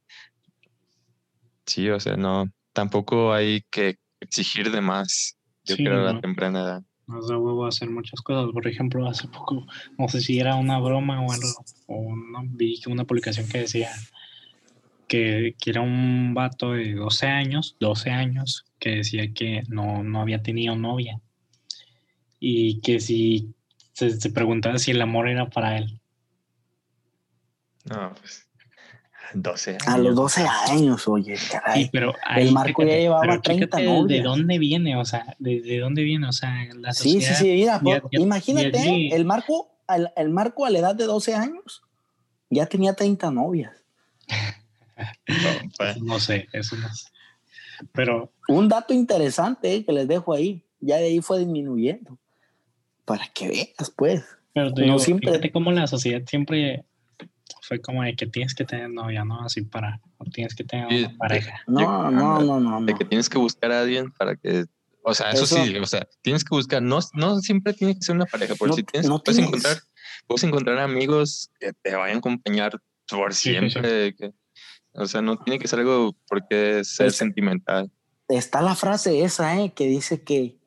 Sí, 1.66 1.90
o 1.90 2.00
sea, 2.00 2.16
no, 2.16 2.52
tampoco 2.76 3.34
hay 3.34 3.64
que 3.72 3.96
exigir 4.20 4.70
de 4.70 4.82
más, 4.82 5.38
yo 5.64 5.78
creo, 5.78 6.02
a 6.08 6.14
la 6.14 6.22
temprana 6.22 6.62
edad 6.62 6.84
nos 7.08 7.28
da 7.28 7.38
huevo 7.38 7.66
hacer 7.66 7.90
muchas 7.90 8.22
cosas. 8.22 8.52
Por 8.52 8.68
ejemplo, 8.68 9.08
hace 9.08 9.28
poco, 9.28 9.66
no 9.98 10.08
sé 10.08 10.22
si 10.22 10.40
era 10.40 10.56
una 10.56 10.80
broma 10.80 11.22
o 11.22 11.32
algo, 11.32 11.48
o 11.88 12.16
no, 12.16 12.44
vi 12.46 12.80
una 12.88 13.06
publicación 13.06 13.48
que 13.48 13.60
decía 13.60 13.92
que, 15.08 15.56
que, 15.60 15.70
era 15.70 15.82
un 15.82 16.34
vato 16.34 16.72
de 16.72 16.96
12 16.96 17.28
años, 17.28 17.76
12 17.80 18.10
años, 18.10 18.66
que 18.80 18.98
decía 18.98 19.32
que 19.34 19.64
no, 19.68 20.04
no 20.04 20.22
había 20.22 20.42
tenido 20.42 20.76
novia. 20.76 21.20
Y 22.40 22.82
que 22.82 23.00
si 23.00 23.54
se, 23.94 24.20
se 24.20 24.30
preguntaba 24.32 24.78
si 24.78 24.92
el 24.92 25.02
amor 25.02 25.30
era 25.30 25.50
para 25.50 25.78
él. 25.78 26.00
No, 27.86 28.14
pues 28.20 28.45
12 29.42 29.72
años. 29.72 29.88
A 29.88 29.98
los 29.98 30.16
12 30.16 30.46
años, 30.70 31.08
oye, 31.08 31.36
Sí, 31.38 31.90
pero 31.92 32.14
el 32.36 32.52
Marco 32.52 32.84
ya 32.84 32.98
llevaba 32.98 33.42
30 33.42 33.80
novias. 33.82 34.08
¿De 34.08 34.22
dónde 34.22 34.58
viene? 34.58 34.96
O 34.98 35.06
sea, 35.06 35.36
¿de, 35.40 35.80
dónde 35.80 36.04
viene? 36.04 36.28
O 36.28 36.32
sea, 36.32 36.54
la 36.76 36.94
sociedad. 36.94 37.22
Sí, 37.28 37.34
sí, 37.36 37.36
sí, 37.36 37.48
mira, 37.54 37.82
imagínate, 38.12 39.16
el 39.16 39.26
Marco, 39.26 39.72
el, 40.16 40.30
Marco 40.30 40.66
a 40.66 40.70
la 40.70 40.80
edad 40.80 40.96
de 40.96 41.06
12 41.06 41.36
años 41.36 41.82
ya 42.50 42.66
tenía 42.66 42.94
30 42.94 43.32
novias. 43.32 43.72
no, 45.28 45.72
pues. 45.78 46.02
no 46.02 46.20
sé, 46.20 46.48
eso 46.54 46.76
no 46.78 46.94
sé. 46.94 47.10
Pero. 47.92 48.32
Un 48.48 48.70
dato 48.70 48.94
interesante 48.94 49.74
eh, 49.74 49.86
que 49.86 49.92
les 49.92 50.08
dejo 50.08 50.34
ahí, 50.34 50.64
ya 50.80 50.98
de 50.98 51.06
ahí 51.06 51.22
fue 51.22 51.40
disminuyendo. 51.40 52.18
Para 53.04 53.28
que 53.28 53.48
veas, 53.48 53.92
pues. 53.96 54.24
Pero 54.54 54.72
no 54.72 55.00
siempre. 55.00 55.30
Fíjate 55.30 55.52
cómo 55.52 55.72
la 55.72 55.86
sociedad 55.86 56.22
siempre 56.26 56.86
fue 57.62 57.80
como 57.80 58.04
de 58.04 58.16
que 58.16 58.28
tienes 58.28 58.54
que 58.54 58.66
tener 58.66 58.90
novia, 58.90 59.24
¿no? 59.26 59.42
Así 59.44 59.62
para, 59.62 60.00
o 60.18 60.26
tienes 60.26 60.56
que 60.56 60.64
tener 60.64 60.88
una 60.88 61.18
pareja. 61.18 61.62
No, 61.68 62.12
no, 62.12 62.40
no, 62.42 62.60
no, 62.60 62.86
De 62.86 62.94
que 62.94 63.06
tienes 63.06 63.30
que 63.30 63.38
buscar 63.38 63.72
a 63.72 63.82
alguien 63.82 64.12
para 64.12 64.36
que, 64.36 64.66
o 65.04 65.14
sea, 65.14 65.32
eso, 65.32 65.46
sí, 65.46 65.78
o 65.78 65.86
sea, 65.86 66.08
tienes 66.22 66.44
que 66.44 66.56
buscar, 66.56 66.82
no, 66.82 67.00
no 67.14 67.40
siempre 67.40 67.74
tiene 67.74 67.96
que 67.96 68.02
ser 68.02 68.16
una 68.16 68.26
pareja, 68.26 68.56
por 68.56 68.74
si 68.74 68.84
tienes, 68.84 69.10
puedes 69.24 69.38
encontrar, 69.40 69.78
puedes 70.28 70.44
encontrar 70.44 70.80
amigos 70.80 71.52
que 71.60 71.74
te 71.74 71.96
vayan 71.96 72.18
a 72.18 72.20
acompañar 72.20 72.80
por 73.08 73.34
siempre, 73.34 74.16
o 74.94 75.06
sea, 75.06 75.22
no 75.22 75.38
tiene 75.38 75.60
que 75.60 75.68
ser 75.68 75.80
algo 75.80 76.16
porque 76.28 76.84
ser 76.84 77.12
sentimental. 77.12 77.92
Está 78.28 78.62
la 78.62 78.76
frase 78.76 79.24
esa, 79.24 79.60
¿eh? 79.62 79.74
Que 79.74 79.88
dice 79.88 80.24
que 80.24 80.58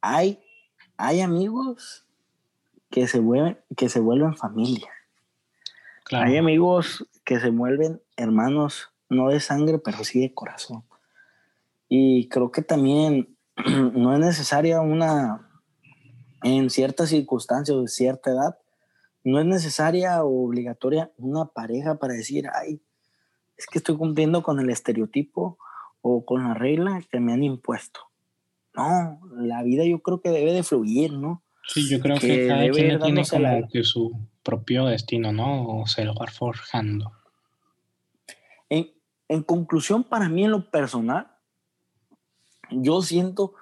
hay, 0.00 0.40
hay 0.96 1.20
amigos 1.20 2.06
que 2.90 3.06
se 3.08 3.18
vuelven, 3.18 3.58
que 3.76 3.88
se 3.88 4.00
vuelven 4.00 4.36
familia. 4.36 4.88
Hay 6.12 6.36
amigos 6.36 7.06
que 7.24 7.40
se 7.40 7.50
vuelven 7.50 8.00
hermanos, 8.16 8.90
no 9.08 9.28
de 9.28 9.40
sangre, 9.40 9.78
pero 9.78 10.04
sí 10.04 10.20
de 10.20 10.32
corazón. 10.32 10.84
Y 11.88 12.28
creo 12.28 12.52
que 12.52 12.62
también 12.62 13.36
no 13.94 14.12
es 14.12 14.20
necesaria 14.20 14.80
una, 14.80 15.48
en 16.42 16.70
ciertas 16.70 17.08
circunstancias 17.08 17.80
de 17.80 17.88
cierta 17.88 18.30
edad, 18.30 18.58
no 19.24 19.40
es 19.40 19.46
necesaria 19.46 20.22
o 20.22 20.44
obligatoria 20.44 21.10
una 21.16 21.46
pareja 21.46 21.98
para 21.98 22.14
decir, 22.14 22.46
ay, 22.54 22.80
es 23.56 23.66
que 23.66 23.78
estoy 23.78 23.96
cumpliendo 23.96 24.42
con 24.42 24.60
el 24.60 24.70
estereotipo 24.70 25.58
o 26.00 26.24
con 26.24 26.44
la 26.44 26.54
regla 26.54 27.02
que 27.10 27.18
me 27.18 27.32
han 27.32 27.42
impuesto. 27.42 28.00
No, 28.74 29.18
la 29.36 29.62
vida 29.64 29.84
yo 29.84 30.00
creo 30.00 30.20
que 30.20 30.30
debe 30.30 30.52
de 30.52 30.62
fluir, 30.62 31.12
¿no? 31.12 31.42
Sí, 31.66 31.88
yo 31.88 31.98
creo 31.98 32.18
que, 32.18 32.46
cada 32.46 32.70
quien 32.70 33.00
tiene 33.00 33.24
como 33.24 33.68
que 33.68 33.82
su 33.82 34.12
propio 34.46 34.86
destino, 34.86 35.32
¿no? 35.32 35.66
O 35.66 35.86
se 35.88 36.04
lo 36.04 36.14
va 36.14 36.28
forjando. 36.28 37.12
en 39.28 39.42
conclusión, 39.42 40.04
para 40.04 40.28
mí 40.28 40.44
en 40.44 40.52
lo 40.52 40.70
personal, 40.70 41.26
yo 42.70 43.02
siento 43.02 43.54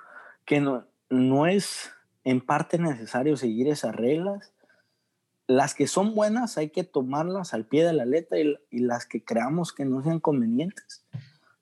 que 0.45 0.61
no, 0.61 0.85
no 1.09 1.47
es 1.47 1.91
en 2.25 2.41
parte 2.41 2.79
necesario 2.79 3.37
seguir 3.37 3.69
esas 3.69 3.95
reglas. 3.95 4.53
Las 5.47 5.75
que 5.75 5.87
son 5.87 6.15
buenas 6.15 6.59
hay 6.59 6.71
que 6.71 6.85
tomarlas 6.85 7.55
al 7.55 7.67
pie 7.67 7.85
de 7.85 7.93
la 7.93 8.05
letra 8.05 8.39
y, 8.39 8.79
las 8.79 9.07
que 9.07 9.25
creamos 9.25 9.73
que 9.73 9.85
no 9.85 10.03
sean 10.03 10.21
convenientes, 10.21 11.05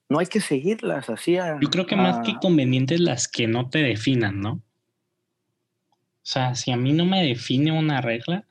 no 0.07 0.19
hay 0.19 0.27
que 0.27 0.39
seguirlas 0.39 1.09
así. 1.09 1.37
Yo 1.61 1.69
creo 1.69 1.85
que 1.85 1.95
más 1.95 2.25
que 2.25 2.35
convenientes 2.41 2.99
las 2.99 3.27
que 3.27 3.47
no 3.47 3.69
te 3.69 3.79
definan, 3.79 4.39
¿no? 4.39 4.51
O 4.51 6.25
sea, 6.25 6.55
si 6.55 6.71
a 6.71 6.77
mí 6.77 6.93
no 6.93 7.05
me 7.05 7.25
define 7.25 7.77
una 7.77 7.99
regla, 7.99 8.45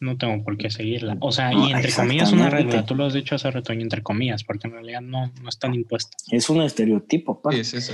no 0.00 0.16
tengo 0.18 0.44
por 0.44 0.56
qué 0.56 0.70
seguirla. 0.70 1.16
O 1.20 1.32
sea, 1.32 1.52
y 1.52 1.72
entre 1.72 1.92
comillas 1.92 2.32
una 2.32 2.50
regla, 2.50 2.84
tú 2.84 2.94
lo 2.94 3.06
has 3.06 3.14
dicho 3.14 3.34
hace 3.34 3.50
rato, 3.50 3.72
y 3.72 3.80
entre 3.80 4.02
comillas, 4.02 4.44
porque 4.44 4.68
en 4.68 4.74
realidad 4.74 5.00
no, 5.00 5.32
no 5.42 5.48
están 5.48 5.74
impuestas. 5.74 6.24
Es 6.30 6.50
un 6.50 6.62
estereotipo, 6.62 7.40
pa. 7.40 7.52
Sí, 7.52 7.64
sí, 7.64 7.80
sí. 7.80 7.92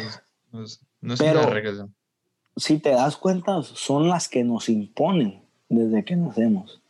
No 0.52 0.64
es, 0.64 0.80
una 1.20 1.46
regla. 1.46 1.88
Si 2.56 2.78
te 2.78 2.90
das 2.90 3.16
cuenta, 3.16 3.62
son 3.62 4.08
las 4.08 4.28
que 4.28 4.44
nos 4.44 4.68
imponen 4.68 5.42
desde 5.68 6.04
que 6.04 6.16
nacemos. 6.16 6.82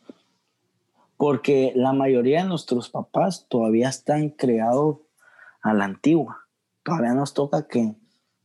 Porque 1.17 1.71
la 1.75 1.93
mayoría 1.93 2.41
de 2.41 2.49
nuestros 2.49 2.89
papás 2.89 3.45
todavía 3.47 3.89
están 3.89 4.29
creados 4.29 4.97
a 5.61 5.73
la 5.73 5.85
antigua. 5.85 6.47
Todavía 6.83 7.13
nos 7.13 7.35
toca 7.35 7.67
que 7.67 7.93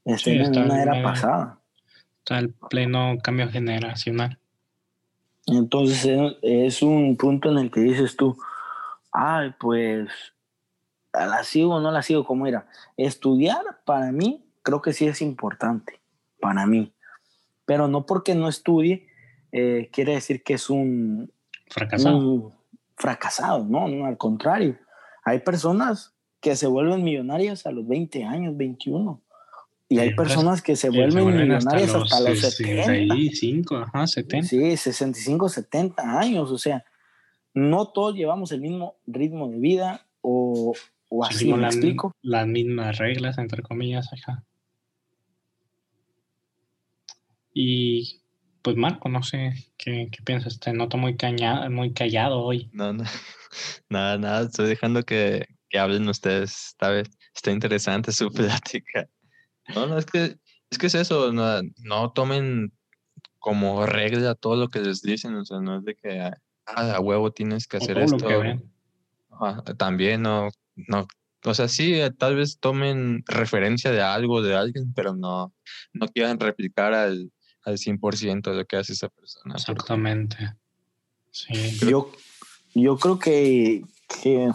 estén 0.04 0.42
en 0.42 0.58
una 0.58 0.82
era 0.82 1.02
pasada. 1.02 1.58
Está 2.18 2.38
el 2.38 2.52
pleno 2.52 3.16
cambio 3.22 3.48
generacional. 3.48 4.38
Entonces 5.46 6.36
es 6.42 6.82
un 6.82 7.16
punto 7.16 7.50
en 7.50 7.58
el 7.58 7.70
que 7.70 7.80
dices 7.80 8.16
tú, 8.16 8.36
ay, 9.12 9.54
pues, 9.58 10.08
la 11.12 11.44
sigo 11.44 11.76
o 11.76 11.80
no 11.80 11.90
la 11.90 12.02
sigo, 12.02 12.24
como 12.24 12.46
era. 12.46 12.68
Estudiar 12.96 13.62
para 13.84 14.12
mí 14.12 14.44
creo 14.62 14.82
que 14.82 14.92
sí 14.92 15.06
es 15.06 15.22
importante, 15.22 16.00
para 16.40 16.66
mí. 16.66 16.92
Pero 17.64 17.86
no 17.86 18.04
porque 18.04 18.34
no 18.34 18.48
estudie, 18.48 19.06
eh, 19.52 19.88
quiere 19.92 20.14
decir 20.14 20.42
que 20.42 20.54
es 20.54 20.68
un 20.68 21.32
fracasado. 21.68 22.52
fracasado, 22.96 23.64
no, 23.64 23.86
no, 23.86 24.06
al 24.06 24.18
contrario. 24.18 24.76
Hay 25.24 25.40
personas 25.40 26.14
que 26.40 26.56
se 26.56 26.66
vuelven 26.66 27.04
millonarias 27.04 27.64
a 27.66 27.70
los 27.70 27.86
20 27.86 28.24
años, 28.24 28.56
21. 28.56 29.22
Y 29.88 29.98
hay 30.00 30.14
personas 30.14 30.62
que 30.62 30.74
se 30.74 30.90
vuelven, 30.90 31.26
millonarias 31.26 31.94
hasta 31.94 32.20
los, 32.20 32.40
65, 32.40 33.76
ajá, 33.76 34.06
70. 34.06 34.48
Sí, 34.48 34.76
65, 34.76 35.48
70 35.48 36.18
años. 36.18 36.50
O 36.50 36.58
sea, 36.58 36.84
no 37.54 37.86
todos 37.88 38.16
llevamos 38.16 38.50
el 38.50 38.60
mismo 38.60 38.96
ritmo 39.06 39.48
de 39.48 39.58
vida 39.58 40.06
o, 40.20 40.74
o 41.08 41.24
así, 41.24 41.52
¿me 41.52 41.66
explico? 41.66 42.12
Las 42.20 42.48
mismas 42.48 42.98
reglas, 42.98 43.38
entre 43.38 43.62
comillas, 43.62 44.12
acá. 44.12 44.44
Y 47.54 48.20
pues 48.60 48.76
Marco, 48.76 49.08
no 49.08 49.22
sé 49.22 49.52
qué, 49.78 50.08
qué 50.10 50.22
piensas, 50.24 50.58
te 50.58 50.72
noto 50.72 50.96
muy, 50.96 51.16
cañado, 51.16 51.70
muy 51.70 51.92
callado 51.92 52.40
hoy. 52.40 52.68
No, 52.72 52.92
no, 52.92 53.04
nada, 53.88 54.18
nada, 54.18 54.42
estoy 54.42 54.68
dejando 54.68 55.04
que, 55.04 55.46
que 55.70 55.78
hablen 55.78 56.08
ustedes, 56.08 56.70
esta 56.70 56.90
vez. 56.90 57.08
Está 57.34 57.52
interesante 57.52 58.10
su 58.10 58.28
plática. 58.32 59.08
No, 59.74 59.86
no, 59.86 59.98
es 59.98 60.06
que 60.06 60.38
es, 60.70 60.78
que 60.78 60.86
es 60.86 60.94
eso, 60.94 61.32
no, 61.32 61.60
no 61.82 62.12
tomen 62.12 62.72
como 63.38 63.86
regla 63.86 64.34
todo 64.34 64.56
lo 64.56 64.68
que 64.68 64.80
les 64.80 65.02
dicen, 65.02 65.34
o 65.34 65.44
sea, 65.44 65.60
no 65.60 65.78
es 65.78 65.84
de 65.84 65.94
que 65.94 66.20
ah, 66.20 66.36
a 66.66 67.00
huevo 67.00 67.32
tienes 67.32 67.66
que 67.66 67.76
hacer 67.76 67.98
esto. 67.98 68.26
también 69.76 70.22
no, 70.22 70.48
no, 70.74 71.06
o 71.44 71.54
sea, 71.54 71.68
sí, 71.68 72.00
tal 72.18 72.36
vez 72.36 72.58
tomen 72.58 73.22
referencia 73.26 73.92
de 73.92 74.02
algo, 74.02 74.42
de 74.42 74.56
alguien, 74.56 74.92
pero 74.94 75.14
no, 75.14 75.54
no 75.92 76.08
quieran 76.08 76.40
replicar 76.40 76.92
al, 76.92 77.30
al 77.64 77.78
100% 77.78 78.50
de 78.50 78.56
lo 78.56 78.64
que 78.64 78.76
hace 78.76 78.94
esa 78.94 79.08
persona. 79.08 79.54
Exactamente. 79.54 80.36
Sí. 81.30 81.78
Yo, 81.88 82.10
yo 82.74 82.96
creo 82.96 83.18
que, 83.18 83.84
que 84.22 84.50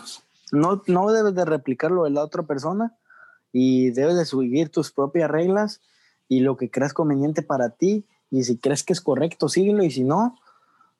no, 0.51 0.83
no 0.87 1.11
debes 1.11 1.35
de 1.35 1.45
replicar 1.45 1.91
lo 1.91 2.03
de 2.03 2.11
la 2.11 2.23
otra 2.23 2.43
persona, 2.43 2.97
y 3.51 3.91
debes 3.91 4.15
de 4.17 4.25
seguir 4.25 4.70
tus 4.70 4.91
propias 4.91 5.29
reglas 5.29 5.81
y 6.27 6.39
lo 6.39 6.58
que 6.58 6.70
creas 6.70 6.93
conveniente 6.93 7.41
para 7.41 7.72
ti 7.72 8.05
y 8.29 8.43
si 8.43 8.58
crees 8.58 8.84
que 8.84 8.93
es 8.93 9.01
correcto, 9.01 9.50
síguelo 9.50 9.84
y 9.84 9.91
si 9.91 10.03
no, 10.03 10.39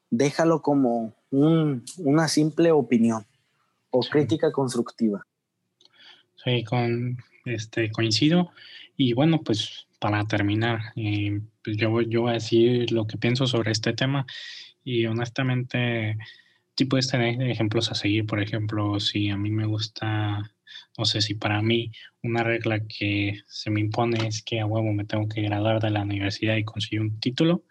déjalo 0.10 0.62
como 0.62 1.14
un, 1.32 1.84
una 1.98 2.28
simple 2.28 2.72
opinión 2.72 3.26
o 3.90 4.02
crítica 4.02 4.52
constructiva. 4.52 5.26
Sí, 6.44 6.64
con, 6.64 7.18
este, 7.46 7.92
coincido. 7.92 8.52
Y 8.98 9.14
bueno, 9.14 9.42
pues 9.42 9.88
para 10.00 10.26
terminar, 10.26 10.80
eh, 10.96 11.40
pues 11.64 11.78
yo, 11.78 12.02
yo 12.02 12.22
voy 12.22 12.32
a 12.32 12.34
decir 12.34 12.92
lo 12.92 13.06
que 13.06 13.18
pienso 13.18 13.48
sobre 13.48 13.72
este 13.72 13.94
tema 13.94 14.26
y 14.84 15.06
honestamente, 15.06 16.18
sí 16.76 16.86
puedes 16.86 17.08
tener 17.08 17.42
ejemplos 17.44 17.92
a 17.92 17.96
seguir. 17.96 18.26
Por 18.26 18.42
ejemplo, 18.42 19.00
si 19.00 19.30
a 19.30 19.38
mí 19.38 19.52
me 19.52 19.66
gusta 19.66 20.52
no 20.98 21.06
sé 21.06 21.22
si 21.22 21.36
para 21.36 21.62
mí 21.62 21.92
una 22.24 22.44
regla 22.44 22.86
que 22.88 23.42
se 23.48 23.70
me 23.70 23.80
impone 23.80 24.28
es 24.28 24.44
que 24.44 24.60
a 24.60 24.66
huevo 24.66 24.92
me 24.94 25.06
tengo 25.06 25.28
que 25.28 25.42
graduar 25.42 25.82
de 25.82 25.90
la 25.90 26.02
universidad 26.02 26.56
y 26.58 26.64
conseguir 26.64 27.02
un 27.02 27.20
título. 27.20 27.64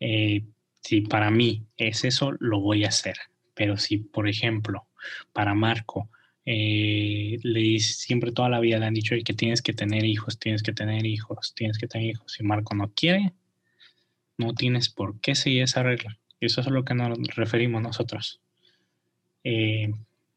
Eh, 0.00 0.44
si 0.82 1.02
para 1.02 1.30
mí 1.30 1.66
es 1.76 2.04
eso, 2.04 2.32
lo 2.40 2.60
voy 2.60 2.84
a 2.84 2.88
hacer. 2.88 3.16
Pero 3.54 3.76
si, 3.76 3.98
por 3.98 4.28
ejemplo, 4.28 4.88
para 5.32 5.54
Marco, 5.54 6.10
eh, 6.44 7.38
le, 7.42 7.78
siempre 7.78 8.32
toda 8.32 8.48
la 8.48 8.60
vida 8.60 8.78
le 8.78 8.86
han 8.86 8.94
dicho 8.94 9.14
que 9.24 9.34
tienes 9.34 9.62
que 9.62 9.72
tener 9.72 10.04
hijos, 10.04 10.38
tienes 10.38 10.62
que 10.62 10.72
tener 10.72 11.06
hijos, 11.06 11.54
tienes 11.54 11.78
que 11.78 11.86
tener 11.86 12.08
hijos. 12.08 12.32
Si 12.32 12.42
Marco 12.42 12.74
no 12.74 12.92
quiere, 12.92 13.32
no 14.38 14.54
tienes 14.54 14.88
por 14.88 15.20
qué 15.20 15.34
seguir 15.34 15.62
esa 15.62 15.82
regla. 15.82 16.18
Eso 16.40 16.60
es 16.60 16.66
lo 16.66 16.84
que 16.84 16.94
nos 16.94 17.18
referimos 17.36 17.82
nosotros. 17.82 18.40
Eh, 19.44 19.92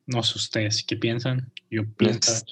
no 0.06 0.24
sé 0.24 0.38
ustedes 0.38 0.84
qué 0.84 0.98
piensan. 0.98 1.52
Yo 1.70 1.84
pienso. 1.96 2.46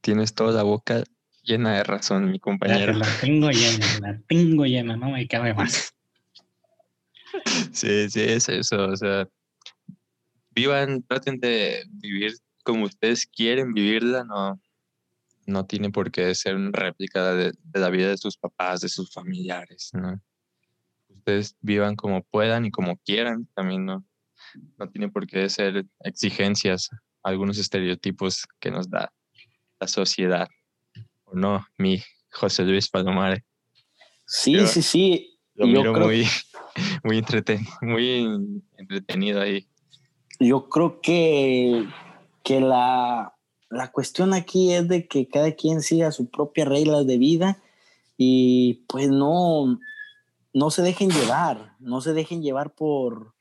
Tienes 0.00 0.34
toda 0.34 0.52
la 0.52 0.62
boca 0.62 1.02
llena 1.42 1.74
de 1.74 1.84
razón, 1.84 2.30
mi 2.30 2.38
compañero. 2.38 2.92
La, 2.92 3.06
tengo 3.20 3.50
llena, 3.50 3.86
la 4.00 4.20
tengo 4.26 4.64
llena, 4.64 4.96
no 4.96 5.10
me 5.10 5.26
cabe 5.26 5.54
más. 5.54 5.94
Sí, 7.72 8.08
sí, 8.10 8.20
es 8.20 8.48
eso. 8.48 8.88
O 8.88 8.96
sea, 8.96 9.28
vivan, 10.50 11.02
traten 11.02 11.38
de 11.38 11.84
vivir 11.90 12.34
como 12.64 12.84
ustedes 12.84 13.26
quieren 13.26 13.72
vivirla, 13.72 14.24
no, 14.24 14.60
no 15.46 15.66
tiene 15.66 15.90
por 15.90 16.10
qué 16.10 16.34
ser 16.34 16.56
una 16.56 16.70
réplica 16.72 17.34
de, 17.34 17.52
de, 17.52 17.80
la 17.80 17.90
vida 17.90 18.08
de 18.08 18.18
sus 18.18 18.36
papás, 18.36 18.80
de 18.80 18.88
sus 18.88 19.12
familiares, 19.12 19.90
¿no? 19.94 20.20
Ustedes 21.08 21.56
vivan 21.60 21.96
como 21.96 22.22
puedan 22.22 22.66
y 22.66 22.70
como 22.70 22.96
quieran, 22.98 23.46
también 23.54 23.86
no, 23.86 24.04
no 24.78 24.88
tiene 24.88 25.08
por 25.08 25.26
qué 25.26 25.48
ser 25.48 25.86
exigencias, 26.00 26.90
algunos 27.22 27.58
estereotipos 27.58 28.46
que 28.60 28.70
nos 28.70 28.90
da 28.90 29.12
la 29.80 29.88
sociedad. 29.88 30.48
¿O 31.24 31.34
no, 31.34 31.66
mi 31.76 32.02
José 32.30 32.64
Luis 32.64 32.88
Palomare? 32.88 33.44
Sí, 34.26 34.66
sí, 34.66 34.82
sí. 34.82 35.38
Lo 35.54 35.66
miro 35.66 35.92
muy, 35.92 36.26
muy, 37.02 37.22
muy 37.82 38.62
entretenido 38.76 39.40
ahí. 39.40 39.66
Yo 40.38 40.68
creo 40.68 41.00
que, 41.00 41.88
que 42.44 42.60
la, 42.60 43.34
la 43.70 43.90
cuestión 43.90 44.34
aquí 44.34 44.72
es 44.72 44.88
de 44.88 45.08
que 45.08 45.28
cada 45.28 45.52
quien 45.52 45.82
siga 45.82 46.12
sus 46.12 46.28
propias 46.28 46.68
reglas 46.68 47.06
de 47.06 47.18
vida 47.18 47.58
y 48.16 48.84
pues 48.88 49.08
no, 49.08 49.78
no 50.52 50.70
se 50.70 50.82
dejen 50.82 51.10
llevar, 51.10 51.74
no 51.80 52.00
se 52.00 52.12
dejen 52.12 52.42
llevar 52.42 52.74
por, 52.74 53.34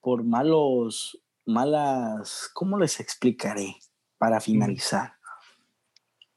por 0.00 0.24
malos, 0.24 1.20
malas, 1.44 2.50
¿cómo 2.54 2.78
les 2.78 3.00
explicaré 3.00 3.76
para 4.18 4.40
finalizar? 4.40 5.14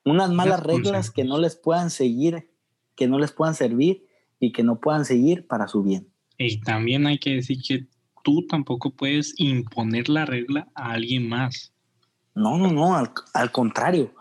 Unas 0.04 0.32
malas 0.32 0.62
reglas 0.64 1.12
que 1.12 1.24
no 1.24 1.38
les 1.38 1.56
puedan 1.56 1.90
seguir, 1.90 2.50
que 2.96 3.08
no 3.08 3.20
les 3.20 3.32
puedan 3.32 3.56
servir 3.56 4.08
y 4.40 4.52
que 4.52 4.64
no 4.64 4.80
puedan 4.80 5.06
seguir 5.06 5.48
para 5.48 5.68
su 5.68 5.84
bien. 5.84 6.12
Y 6.38 6.60
también 6.62 7.06
hay 7.06 7.20
que 7.20 7.36
decir 7.36 7.60
que 7.62 7.88
tú 8.24 8.48
tampoco 8.48 8.92
puedes 8.92 9.34
imponer 9.38 10.10
la 10.10 10.26
regla 10.26 10.68
a 10.74 10.92
alguien 10.92 11.30
más. 11.30 11.74
No, 12.34 12.58
no, 12.58 12.72
no, 12.72 12.96
al, 12.96 13.52
contrario. 13.52 14.14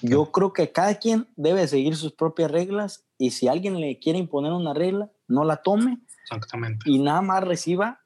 Yo 0.00 0.30
creo 0.30 0.52
que 0.52 0.70
cada 0.70 0.94
quien 0.98 1.26
debe 1.36 1.66
seguir 1.66 1.96
sus 1.96 2.12
propias 2.12 2.50
reglas 2.50 3.04
y 3.18 3.32
si 3.32 3.48
alguien 3.48 3.80
le 3.80 3.98
quiere 3.98 4.18
imponer 4.18 4.52
una 4.52 4.72
regla, 4.72 5.10
no 5.26 5.44
la 5.44 5.56
tome. 5.56 5.98
Exactamente. 6.22 6.88
Y 6.88 6.98
nada 7.00 7.22
más 7.22 7.42
reciba 7.42 8.05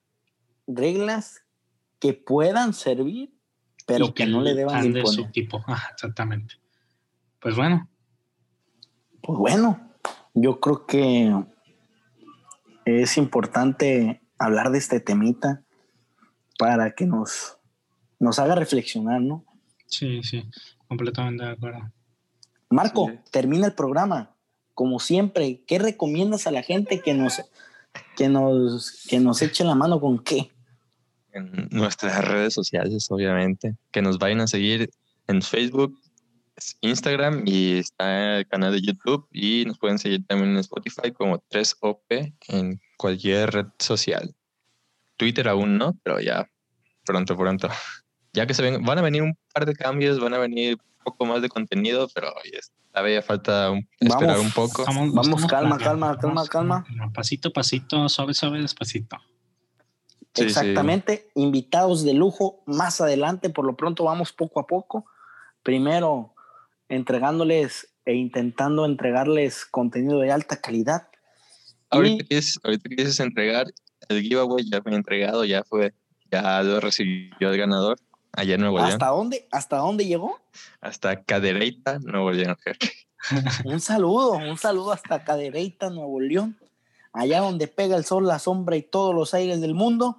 reglas 0.75 1.45
que 1.99 2.15
puedan 2.15 2.73
servir, 2.73 3.35
pero 3.87 4.15
que, 4.15 4.27
no 4.27 4.41
le 4.41 4.55
deban 4.55 4.85
imponer. 4.87 5.05
De 5.05 5.13
su 5.13 5.31
tipo, 5.31 5.65
exactamente. 5.93 6.55
Pues 7.41 7.57
bueno. 7.57 7.89
Pues 9.23 9.39
bueno, 9.39 9.93
yo 10.35 10.61
creo 10.61 10.87
que 10.87 11.35
es 12.85 13.17
importante 13.17 14.23
hablar 14.39 14.71
de 14.71 14.79
este 14.79 15.01
temita 15.01 15.63
para 16.59 16.93
que 16.93 17.07
nos, 17.07 17.59
nos 18.19 18.39
haga 18.39 18.55
reflexionar, 18.55 19.21
¿no? 19.21 19.45
Sí, 19.87 20.23
sí. 20.23 20.49
completamente 20.89 21.45
de 21.45 21.51
acuerdo. 21.51 21.93
Marco, 22.71 23.09
Sí. 23.09 23.19
termina 23.31 23.67
el 23.67 23.75
programa. 23.75 24.37
Como 24.75 25.01
siempre, 25.01 25.63
¿qué 25.67 25.79
recomiendas 25.79 26.47
a 26.47 26.51
la 26.53 26.63
gente 26.63 27.01
que 27.01 27.13
nos, 27.13 27.43
que 28.17 28.29
nos, 28.29 29.07
que 29.09 29.21
nos 29.21 29.43
eche 29.43 29.65
la 29.65 29.75
mano 29.75 30.01
con 30.01 30.21
qué? 30.21 30.53
En 31.33 31.69
nuestras 31.71 32.25
redes 32.25 32.55
sociales, 32.55 33.07
obviamente. 33.11 33.77
Que 33.93 34.03
nos 34.03 34.19
vayan 34.19 34.41
a 34.41 34.47
seguir 34.47 34.91
en 35.29 35.43
Facebook, 35.43 35.99
Instagram 36.81 37.43
y 37.47 37.79
está 37.79 38.39
el 38.39 38.47
canal 38.49 38.73
de 38.73 38.81
YouTube. 38.83 39.27
Y 39.33 39.65
nos 39.67 39.79
pueden 39.79 39.99
seguir 39.99 40.27
también 40.27 40.51
en 40.53 40.59
Spotify 40.59 41.13
como 41.13 41.39
3OP 41.51 42.35
en 42.49 42.81
cualquier 42.97 43.51
red 43.53 43.67
social. 43.79 44.35
Twitter 45.17 45.49
aún 45.49 45.79
no, 45.79 45.97
pero 46.03 46.21
ya 46.21 46.49
pronto, 47.05 47.37
pronto. 47.37 47.69
Ya 48.33 48.47
que 48.47 48.55
se 48.55 48.63
ven, 48.63 48.85
van 48.85 48.97
a 48.97 49.03
venir 49.03 49.23
un 49.23 49.37
par 49.53 49.67
de 49.67 49.75
cambios, 49.75 50.21
van 50.21 50.33
a 50.35 50.39
venir 50.39 50.75
un 50.75 51.05
poco 51.05 51.27
más 51.27 51.43
de 51.43 51.49
contenido, 51.49 52.09
pero 52.15 52.33
todavía 52.93 53.23
falta 53.23 53.73
un- 53.73 53.89
esperar 53.99 54.37
Vamos. 54.37 54.45
un 54.47 54.53
poco. 54.53 54.85
Vamos, 54.87 55.07
estamos 55.09 55.47
calma, 55.47 55.77
calma, 55.79 56.17
calma, 56.17 56.35
vamos, 56.35 56.49
calma. 56.49 56.85
calma, 56.87 57.13
Pasito 57.13 57.53
pasito, 57.53 58.09
suave, 58.09 58.33
suave, 58.35 58.61
despacito. 58.61 59.17
Sí, 60.35 60.43
sí. 60.43 60.49
Exactamente, 60.49 61.29
invitados 61.35 62.05
de 62.05 62.15
lujo 62.15 62.63
más 62.67 63.01
adelante, 63.01 63.51
por 63.51 63.65
lo 63.65 63.77
pronto 63.77 64.05
vamos 64.05 64.33
poco 64.33 64.61
a 64.61 64.67
poco. 64.67 65.05
Primero, 65.63 66.35
entregándoles 66.89 67.93
e 68.05 68.15
intentando 68.15 68.85
entregarles 68.85 69.65
contenido 69.65 70.21
de 70.21 70.33
alta 70.33 70.61
calidad. 70.61 71.09
Ahorita 71.91 72.25
Y- 72.25 72.27
que, 72.29 72.39
es, 72.39 72.59
ahorita 72.63 72.89
que 72.89 73.23
entregar, 73.23 73.67
el 74.09 74.23
giveaway 74.23 74.65
ya 74.71 74.81
fue 74.83 74.95
entregado, 74.95 75.45
ya 75.45 75.65
fue, 75.65 75.95
ya 76.31 76.63
lo 76.63 76.81
recibió 76.81 77.51
el 77.51 77.59
ganador 77.59 77.99
allá 78.33 78.55
en 78.55 78.61
Nuevo 78.61 78.79
León. 78.79 78.93
¿Hasta 78.93 79.07
dónde, 79.09 79.49
¿Hasta 79.51 79.77
dónde 79.79 80.07
llegó? 80.07 80.41
Hasta 80.81 81.23
Cadereyta, 81.25 81.99
Nuevo 81.99 82.31
León. 82.31 82.57
Un 83.65 83.81
saludo, 83.81 84.33
un 84.33 84.57
saludo 84.57 84.93
hasta 84.93 85.25
Cadereyta, 85.25 85.91
Nuevo 85.91 86.21
León, 86.21 86.57
allá 87.13 87.41
donde 87.41 87.69
pega 87.69 87.97
el 87.97 88.05
sol, 88.05 88.27
la 88.27 88.39
sombra 88.39 88.77
y 88.77 88.83
todos 88.83 89.15
los 89.15 89.35
aires 89.35 89.61
del 89.61 89.75
mundo. 89.75 90.17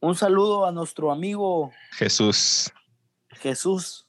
Un 0.00 0.14
saludo 0.14 0.64
a 0.66 0.72
nuestro 0.72 1.10
amigo 1.10 1.72
Jesús. 1.92 2.72
Jesús 3.30 4.06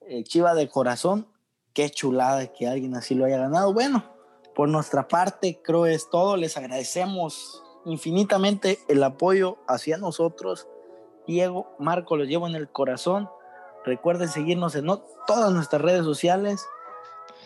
eh, 0.00 0.24
Chiva 0.24 0.54
de 0.54 0.68
corazón. 0.68 1.26
Qué 1.72 1.88
chulada 1.90 2.46
que 2.52 2.66
alguien 2.66 2.96
así 2.96 3.14
lo 3.14 3.24
haya 3.26 3.38
ganado. 3.38 3.72
Bueno, 3.72 4.02
por 4.54 4.68
nuestra 4.68 5.06
parte, 5.08 5.60
creo 5.62 5.86
es 5.86 6.08
todo. 6.10 6.36
Les 6.36 6.56
agradecemos 6.56 7.62
infinitamente 7.84 8.78
el 8.88 9.02
apoyo 9.04 9.58
hacia 9.68 9.98
nosotros. 9.98 10.66
Diego, 11.26 11.74
Marco, 11.78 12.16
los 12.16 12.26
llevo 12.26 12.48
en 12.48 12.54
el 12.56 12.68
corazón. 12.70 13.28
Recuerden 13.84 14.28
seguirnos 14.28 14.74
en 14.74 14.86
no- 14.86 15.04
todas 15.26 15.52
nuestras 15.52 15.80
redes 15.80 16.04
sociales, 16.04 16.66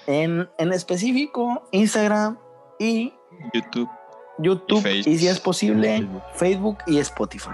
en, 0.06 0.48
en 0.58 0.72
específico 0.72 1.68
Instagram 1.70 2.38
y 2.78 3.12
YouTube. 3.52 3.90
YouTube, 4.38 4.86
Y 4.86 5.18
si 5.18 5.28
es 5.28 5.38
posible, 5.38 5.98
Facebook. 5.98 6.22
Facebook 6.34 6.78
y 6.86 6.98
Spotify. 6.98 7.50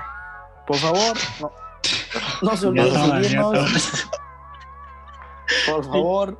Por 0.66 0.76
favor, 0.76 1.16
no, 1.40 1.50
no 2.42 2.56
se 2.56 2.66
olviden 2.66 2.92
ya 2.92 3.22
seguirnos. 3.22 4.08
Por 5.66 5.84
favor, 5.84 6.38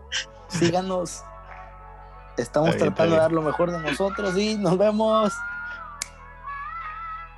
síganos. 0.49 1.23
Estamos 2.37 2.71
Está 2.71 2.85
bien, 2.85 2.95
tratando 2.95 3.15
de 3.17 3.21
dar 3.21 3.33
lo 3.33 3.43
mejor 3.43 3.71
de 3.71 3.81
nosotros 3.81 4.37
y 4.39 4.57
nos 4.57 4.79
vemos. 4.79 5.33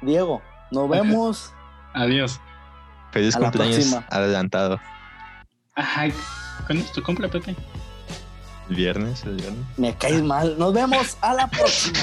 Diego, 0.00 0.42
nos 0.70 0.88
vemos. 0.88 1.52
Adiós. 1.94 2.40
Feliz 3.10 3.36
A 3.36 3.40
cumpleaños 3.40 3.94
adelantado. 4.10 4.80
¿cuándo 5.74 6.84
es 6.84 6.92
tu 6.92 7.02
cumple, 7.02 7.28
Pepe? 7.28 7.56
El 8.68 8.76
viernes, 8.76 9.24
el 9.24 9.36
viernes. 9.36 9.64
Me 9.76 9.94
caes 9.96 10.22
mal. 10.22 10.58
Nos 10.58 10.72
vemos 10.72 11.16
a 11.20 11.34
la 11.34 11.46
próxima. 11.50 11.98